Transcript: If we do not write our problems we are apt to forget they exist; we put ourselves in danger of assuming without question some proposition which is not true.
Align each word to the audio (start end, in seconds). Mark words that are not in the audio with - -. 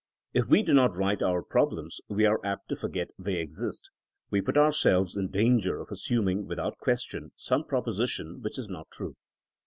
If 0.33 0.47
we 0.47 0.63
do 0.63 0.73
not 0.73 0.95
write 0.95 1.21
our 1.21 1.43
problems 1.43 2.01
we 2.09 2.25
are 2.25 2.43
apt 2.43 2.69
to 2.69 2.75
forget 2.75 3.09
they 3.19 3.35
exist; 3.35 3.91
we 4.31 4.41
put 4.41 4.57
ourselves 4.57 5.15
in 5.15 5.29
danger 5.29 5.79
of 5.79 5.89
assuming 5.91 6.47
without 6.47 6.79
question 6.79 7.33
some 7.35 7.65
proposition 7.65 8.41
which 8.41 8.57
is 8.57 8.67
not 8.67 8.87
true. 8.91 9.15